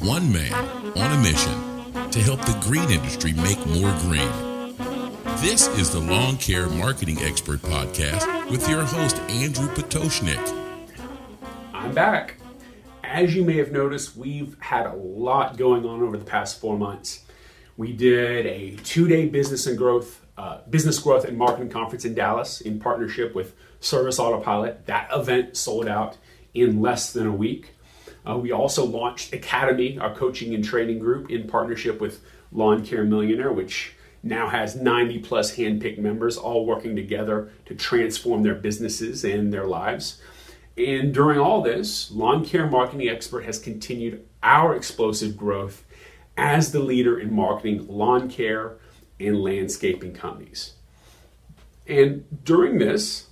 One 0.00 0.32
man 0.32 0.54
on 0.96 1.12
a 1.12 1.22
mission 1.22 2.10
to 2.10 2.20
help 2.20 2.40
the 2.46 2.58
green 2.62 2.88
industry 2.90 3.34
make 3.34 3.58
more 3.66 3.94
green. 4.00 4.30
This 5.42 5.68
is 5.76 5.90
the 5.90 6.00
Lawn 6.00 6.38
Care 6.38 6.70
Marketing 6.70 7.18
Expert 7.20 7.60
Podcast 7.60 8.50
with 8.50 8.66
your 8.66 8.82
host, 8.82 9.18
Andrew 9.28 9.68
Pototschnik. 9.68 10.40
I'm 11.74 11.92
back. 11.92 12.36
As 13.04 13.34
you 13.34 13.44
may 13.44 13.58
have 13.58 13.72
noticed, 13.72 14.16
we've 14.16 14.56
had 14.60 14.86
a 14.86 14.94
lot 14.94 15.58
going 15.58 15.84
on 15.84 16.00
over 16.00 16.16
the 16.16 16.24
past 16.24 16.60
four 16.60 16.78
months. 16.78 17.24
We 17.76 17.92
did 17.92 18.46
a 18.46 18.76
two-day 18.82 19.28
business 19.28 19.66
and 19.66 19.76
growth, 19.76 20.24
uh, 20.38 20.60
business 20.70 20.98
growth 20.98 21.26
and 21.26 21.36
marketing 21.36 21.68
conference 21.68 22.06
in 22.06 22.14
Dallas 22.14 22.62
in 22.62 22.80
partnership 22.80 23.34
with 23.34 23.54
Service 23.80 24.18
Autopilot. 24.18 24.86
That 24.86 25.10
event 25.12 25.58
sold 25.58 25.86
out 25.86 26.16
in 26.54 26.80
less 26.80 27.12
than 27.12 27.26
a 27.26 27.32
week. 27.32 27.74
Uh, 28.28 28.36
we 28.36 28.52
also 28.52 28.84
launched 28.84 29.32
Academy, 29.32 29.98
our 29.98 30.14
coaching 30.14 30.54
and 30.54 30.64
training 30.64 30.98
group, 30.98 31.30
in 31.30 31.46
partnership 31.46 32.00
with 32.00 32.20
Lawn 32.52 32.84
Care 32.84 33.04
Millionaire, 33.04 33.52
which 33.52 33.94
now 34.22 34.48
has 34.48 34.76
90 34.76 35.20
plus 35.20 35.56
handpicked 35.56 35.98
members 35.98 36.36
all 36.36 36.66
working 36.66 36.94
together 36.94 37.50
to 37.66 37.74
transform 37.74 38.42
their 38.42 38.54
businesses 38.54 39.24
and 39.24 39.52
their 39.52 39.66
lives. 39.66 40.20
And 40.76 41.12
during 41.12 41.38
all 41.38 41.62
this, 41.62 42.10
Lawn 42.10 42.44
Care 42.44 42.66
Marketing 42.66 43.08
Expert 43.08 43.44
has 43.44 43.58
continued 43.58 44.26
our 44.42 44.74
explosive 44.74 45.36
growth 45.36 45.84
as 46.36 46.72
the 46.72 46.80
leader 46.80 47.18
in 47.18 47.34
marketing 47.34 47.86
lawn 47.86 48.30
care 48.30 48.76
and 49.18 49.42
landscaping 49.42 50.14
companies. 50.14 50.74
And 51.86 52.24
during 52.44 52.78
this, 52.78 53.26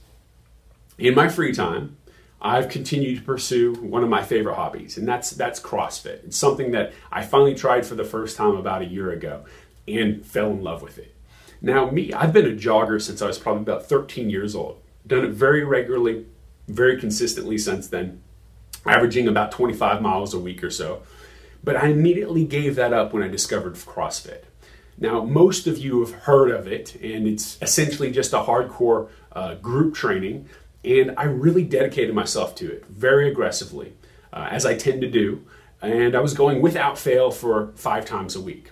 in 0.98 1.14
my 1.14 1.28
free 1.28 1.52
time, 1.52 1.96
I've 2.40 2.68
continued 2.68 3.18
to 3.18 3.24
pursue 3.24 3.74
one 3.74 4.04
of 4.04 4.08
my 4.08 4.22
favorite 4.22 4.54
hobbies, 4.54 4.96
and 4.96 5.08
that's 5.08 5.30
that's 5.30 5.60
CrossFit. 5.60 6.24
It's 6.24 6.36
something 6.36 6.70
that 6.70 6.92
I 7.10 7.24
finally 7.24 7.54
tried 7.54 7.84
for 7.84 7.96
the 7.96 8.04
first 8.04 8.36
time 8.36 8.56
about 8.56 8.82
a 8.82 8.86
year 8.86 9.10
ago 9.10 9.44
and 9.88 10.24
fell 10.24 10.50
in 10.50 10.62
love 10.62 10.82
with 10.82 10.98
it. 10.98 11.14
Now, 11.60 11.90
me, 11.90 12.12
I've 12.12 12.32
been 12.32 12.46
a 12.46 12.54
jogger 12.54 13.02
since 13.02 13.20
I 13.20 13.26
was 13.26 13.38
probably 13.38 13.62
about 13.62 13.86
13 13.86 14.30
years 14.30 14.54
old. 14.54 14.80
Done 15.06 15.24
it 15.24 15.30
very 15.30 15.64
regularly, 15.64 16.26
very 16.68 17.00
consistently 17.00 17.58
since 17.58 17.88
then, 17.88 18.22
averaging 18.86 19.26
about 19.26 19.50
25 19.50 20.00
miles 20.00 20.32
a 20.34 20.38
week 20.38 20.62
or 20.62 20.70
so. 20.70 21.02
But 21.64 21.74
I 21.74 21.88
immediately 21.88 22.44
gave 22.44 22.76
that 22.76 22.92
up 22.92 23.12
when 23.12 23.24
I 23.24 23.28
discovered 23.28 23.74
CrossFit. 23.74 24.44
Now, 24.96 25.24
most 25.24 25.66
of 25.66 25.78
you 25.78 26.00
have 26.00 26.12
heard 26.12 26.50
of 26.50 26.68
it, 26.68 26.94
and 26.96 27.26
it's 27.26 27.58
essentially 27.60 28.12
just 28.12 28.32
a 28.32 28.38
hardcore 28.42 29.08
uh, 29.32 29.54
group 29.54 29.94
training 29.94 30.48
and 30.88 31.12
I 31.18 31.24
really 31.24 31.64
dedicated 31.64 32.14
myself 32.14 32.54
to 32.56 32.72
it 32.72 32.86
very 32.86 33.30
aggressively, 33.30 33.92
uh, 34.32 34.48
as 34.50 34.64
I 34.64 34.74
tend 34.74 35.02
to 35.02 35.10
do. 35.10 35.44
And 35.82 36.16
I 36.16 36.20
was 36.20 36.32
going 36.32 36.62
without 36.62 36.98
fail 36.98 37.30
for 37.30 37.72
five 37.76 38.06
times 38.06 38.34
a 38.34 38.40
week. 38.40 38.70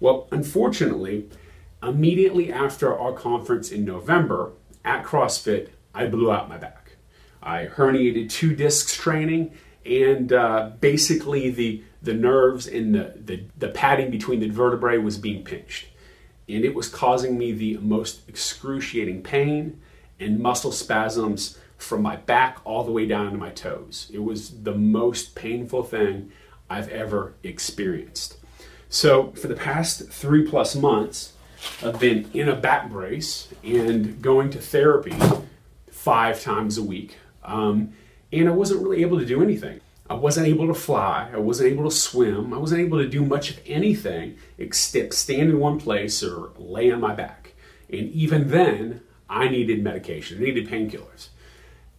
Well, 0.00 0.26
unfortunately, 0.32 1.30
immediately 1.82 2.52
after 2.52 2.98
our 2.98 3.12
conference 3.12 3.70
in 3.70 3.84
November 3.84 4.50
at 4.84 5.04
CrossFit, 5.04 5.68
I 5.94 6.06
blew 6.06 6.32
out 6.32 6.48
my 6.48 6.58
back. 6.58 6.96
I 7.40 7.66
herniated 7.66 8.28
two 8.28 8.56
discs 8.56 8.96
training, 8.96 9.52
and 9.86 10.32
uh, 10.32 10.72
basically 10.80 11.50
the, 11.50 11.84
the 12.02 12.14
nerves 12.14 12.66
and 12.66 12.94
the, 12.94 13.14
the, 13.24 13.44
the 13.56 13.68
padding 13.68 14.10
between 14.10 14.40
the 14.40 14.48
vertebrae 14.48 14.98
was 14.98 15.16
being 15.16 15.44
pinched. 15.44 15.86
And 16.48 16.64
it 16.64 16.74
was 16.74 16.88
causing 16.88 17.38
me 17.38 17.52
the 17.52 17.76
most 17.78 18.28
excruciating 18.28 19.22
pain 19.22 19.80
and 20.22 20.38
muscle 20.38 20.72
spasms 20.72 21.58
from 21.76 22.02
my 22.02 22.16
back 22.16 22.58
all 22.64 22.84
the 22.84 22.92
way 22.92 23.06
down 23.06 23.32
to 23.32 23.38
my 23.38 23.50
toes. 23.50 24.10
It 24.12 24.20
was 24.20 24.62
the 24.62 24.74
most 24.74 25.34
painful 25.34 25.82
thing 25.82 26.30
I've 26.70 26.88
ever 26.88 27.34
experienced. 27.42 28.36
So, 28.88 29.32
for 29.32 29.48
the 29.48 29.54
past 29.54 30.08
three 30.10 30.46
plus 30.46 30.74
months, 30.74 31.32
I've 31.82 31.98
been 31.98 32.30
in 32.34 32.48
a 32.48 32.56
back 32.56 32.90
brace 32.90 33.48
and 33.64 34.20
going 34.20 34.50
to 34.50 34.58
therapy 34.58 35.14
five 35.90 36.42
times 36.42 36.76
a 36.78 36.82
week. 36.82 37.16
Um, 37.44 37.94
and 38.32 38.48
I 38.48 38.52
wasn't 38.52 38.82
really 38.82 39.02
able 39.02 39.18
to 39.18 39.26
do 39.26 39.42
anything. 39.42 39.80
I 40.10 40.14
wasn't 40.14 40.46
able 40.46 40.66
to 40.66 40.74
fly. 40.74 41.30
I 41.32 41.38
wasn't 41.38 41.72
able 41.72 41.84
to 41.84 41.94
swim. 41.94 42.52
I 42.52 42.58
wasn't 42.58 42.82
able 42.82 42.98
to 42.98 43.08
do 43.08 43.24
much 43.24 43.50
of 43.50 43.60
anything 43.66 44.36
except 44.58 45.14
stand 45.14 45.50
in 45.50 45.58
one 45.58 45.78
place 45.78 46.22
or 46.22 46.50
lay 46.58 46.90
on 46.90 47.00
my 47.00 47.14
back. 47.14 47.54
And 47.88 48.10
even 48.10 48.50
then, 48.50 49.00
I 49.32 49.48
needed 49.48 49.82
medication, 49.82 50.38
I 50.38 50.42
needed 50.42 50.68
painkillers. 50.68 51.28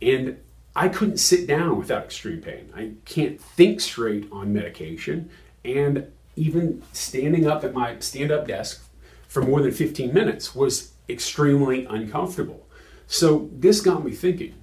And 0.01 0.37
I 0.75 0.87
couldn't 0.87 1.17
sit 1.17 1.47
down 1.47 1.77
without 1.77 2.05
extreme 2.05 2.41
pain. 2.41 2.71
I 2.75 2.91
can't 3.05 3.39
think 3.39 3.79
straight 3.79 4.27
on 4.31 4.53
medication. 4.53 5.29
And 5.65 6.11
even 6.35 6.83
standing 6.93 7.47
up 7.47 7.63
at 7.63 7.73
my 7.73 7.99
stand 7.99 8.31
up 8.31 8.47
desk 8.47 8.83
for 9.27 9.41
more 9.41 9.61
than 9.61 9.71
15 9.71 10.13
minutes 10.13 10.55
was 10.55 10.93
extremely 11.09 11.85
uncomfortable. 11.85 12.67
So 13.07 13.49
this 13.53 13.81
got 13.81 14.03
me 14.03 14.11
thinking 14.11 14.55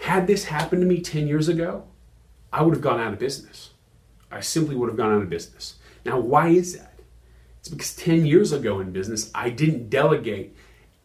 had 0.00 0.26
this 0.26 0.44
happened 0.44 0.80
to 0.80 0.88
me 0.88 1.00
10 1.00 1.28
years 1.28 1.48
ago, 1.48 1.84
I 2.52 2.62
would 2.62 2.74
have 2.74 2.82
gone 2.82 3.00
out 3.00 3.12
of 3.12 3.18
business. 3.18 3.70
I 4.30 4.40
simply 4.40 4.74
would 4.74 4.88
have 4.88 4.96
gone 4.96 5.12
out 5.12 5.22
of 5.22 5.28
business. 5.28 5.74
Now, 6.04 6.18
why 6.18 6.48
is 6.48 6.76
that? 6.76 6.98
It's 7.58 7.68
because 7.68 7.94
10 7.96 8.24
years 8.24 8.52
ago 8.52 8.80
in 8.80 8.92
business, 8.92 9.30
I 9.34 9.50
didn't 9.50 9.90
delegate 9.90 10.56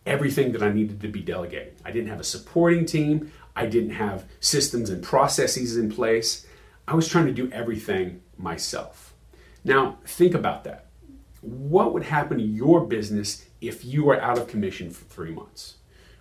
everything 0.06 0.52
that 0.52 0.64
I 0.64 0.72
needed 0.72 1.02
to 1.02 1.08
be 1.08 1.22
delegating. 1.22 1.74
I 1.84 1.92
didn't 1.92 2.10
have 2.10 2.20
a 2.20 2.26
supporting 2.26 2.86
team, 2.86 3.32
I 3.56 3.66
didn't 3.66 3.92
have 3.92 4.26
systems 4.40 4.90
and 4.90 5.02
processes 5.02 5.78
in 5.78 5.92
place. 5.92 6.46
I 6.88 6.94
was 6.94 7.08
trying 7.08 7.26
to 7.26 7.32
do 7.32 7.50
everything 7.52 8.22
myself. 8.38 9.14
Now, 9.64 9.98
think 10.06 10.36
about 10.36 10.64
that. 10.66 10.88
What 11.42 11.94
would 11.94 12.04
happen 12.04 12.38
to 12.38 12.44
your 12.44 12.86
business 12.86 13.46
if 13.62 13.84
you 13.86 14.04
were 14.06 14.22
out 14.22 14.38
of 14.38 14.48
commission 14.48 14.92
for 14.92 15.06
three 15.06 15.32
months? 15.32 15.76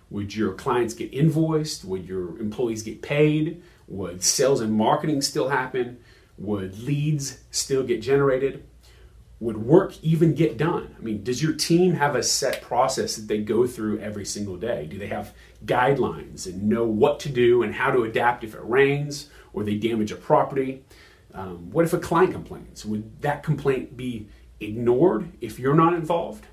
Would 0.09 0.35
your 0.35 0.53
clients 0.53 0.93
get 0.93 1.13
invoiced? 1.13 1.83
Would 1.85 2.07
your 2.07 2.39
employees 2.39 2.83
get 2.83 3.01
paid? 3.01 3.61
Would 3.87 4.23
sales 4.23 4.61
and 4.61 4.73
marketing 4.73 5.21
still 5.21 5.49
happen? 5.49 5.99
Would 6.37 6.79
leads 6.79 7.39
still 7.51 7.83
get 7.83 8.01
generated? 8.01 8.63
Would 9.39 9.57
work 9.57 10.01
even 10.01 10.33
get 10.33 10.57
done? 10.57 10.95
I 10.97 11.01
mean, 11.01 11.23
does 11.23 11.43
your 11.43 11.53
team 11.53 11.93
have 11.93 12.15
a 12.15 12.23
set 12.23 12.61
process 12.61 13.15
that 13.15 13.27
they 13.27 13.39
go 13.39 13.67
through 13.67 13.99
every 13.99 14.25
single 14.25 14.55
day? 14.55 14.85
Do 14.85 14.97
they 14.97 15.07
have 15.07 15.33
guidelines 15.65 16.45
and 16.45 16.69
know 16.69 16.85
what 16.85 17.19
to 17.21 17.29
do 17.29 17.61
and 17.61 17.75
how 17.75 17.91
to 17.91 18.03
adapt 18.03 18.43
if 18.43 18.55
it 18.55 18.63
rains 18.63 19.29
or 19.53 19.63
they 19.63 19.75
damage 19.75 20.11
a 20.11 20.15
property? 20.15 20.83
Um, 21.33 21.69
what 21.71 21.83
if 21.83 21.93
a 21.93 21.99
client 21.99 22.31
complains? 22.31 22.85
Would 22.85 23.21
that 23.21 23.43
complaint 23.43 23.97
be 23.97 24.29
ignored 24.61 25.31
if 25.41 25.59
you're 25.59 25.75
not 25.75 25.93
involved? 25.93 26.45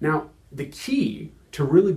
Now, 0.00 0.30
the 0.50 0.66
key 0.66 1.32
to 1.52 1.64
really 1.64 1.92